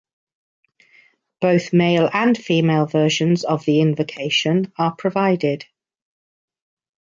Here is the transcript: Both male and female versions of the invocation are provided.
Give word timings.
Both 1.41 1.73
male 1.73 2.09
and 2.11 2.35
female 2.35 2.87
versions 2.87 3.43
of 3.43 3.65
the 3.65 3.81
invocation 3.81 4.73
are 4.75 4.95
provided. 4.95 5.65